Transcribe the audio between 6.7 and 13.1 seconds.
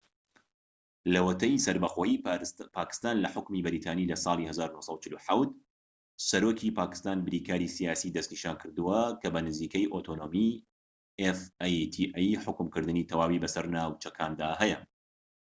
پاکستان بریکاری سیاسی دەسنیشانکردووە بۆ حوکمکردنی fata کە بە نزیکەیی ئۆتۆنۆمی